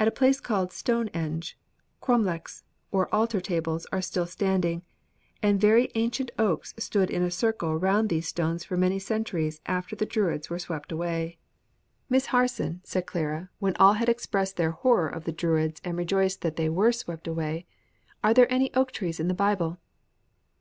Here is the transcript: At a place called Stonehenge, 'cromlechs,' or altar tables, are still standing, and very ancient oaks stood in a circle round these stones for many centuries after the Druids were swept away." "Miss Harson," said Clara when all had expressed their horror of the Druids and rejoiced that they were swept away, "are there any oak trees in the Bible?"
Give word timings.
At 0.00 0.08
a 0.08 0.10
place 0.10 0.40
called 0.40 0.72
Stonehenge, 0.72 1.56
'cromlechs,' 2.02 2.64
or 2.90 3.06
altar 3.14 3.40
tables, 3.40 3.86
are 3.92 4.02
still 4.02 4.26
standing, 4.26 4.82
and 5.44 5.60
very 5.60 5.92
ancient 5.94 6.32
oaks 6.40 6.74
stood 6.76 7.08
in 7.08 7.22
a 7.22 7.30
circle 7.30 7.76
round 7.76 8.08
these 8.08 8.26
stones 8.26 8.64
for 8.64 8.76
many 8.76 8.98
centuries 8.98 9.60
after 9.66 9.94
the 9.94 10.04
Druids 10.06 10.50
were 10.50 10.58
swept 10.58 10.90
away." 10.90 11.38
"Miss 12.08 12.26
Harson," 12.34 12.80
said 12.82 13.06
Clara 13.06 13.48
when 13.60 13.76
all 13.76 13.92
had 13.92 14.08
expressed 14.08 14.56
their 14.56 14.72
horror 14.72 15.06
of 15.06 15.22
the 15.22 15.30
Druids 15.30 15.80
and 15.84 15.96
rejoiced 15.96 16.40
that 16.40 16.56
they 16.56 16.68
were 16.68 16.90
swept 16.90 17.28
away, 17.28 17.64
"are 18.24 18.34
there 18.34 18.52
any 18.52 18.74
oak 18.74 18.90
trees 18.90 19.20
in 19.20 19.28
the 19.28 19.34
Bible?" 19.34 19.78